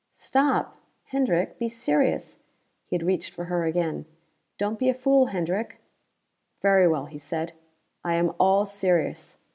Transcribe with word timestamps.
"Stop! 0.13 0.77
Hendrick, 1.03 1.59
be 1.59 1.69
serious!" 1.69 2.39
He 2.87 2.95
had 2.95 3.03
reached 3.05 3.35
for 3.35 3.45
her 3.45 3.65
again. 3.65 4.07
"Don't 4.57 4.79
be 4.79 4.89
a 4.89 4.95
fool, 4.95 5.27
Hendrick." 5.27 5.77
"Very 6.59 6.87
well," 6.87 7.05
he 7.05 7.19
said. 7.19 7.53
"I 8.03 8.15
am 8.15 8.33
all 8.39 8.65
serious. 8.65 9.37